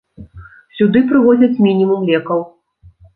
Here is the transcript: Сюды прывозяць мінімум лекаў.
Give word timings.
Сюды 0.77 0.99
прывозяць 1.11 1.61
мінімум 1.67 2.07
лекаў. 2.11 2.41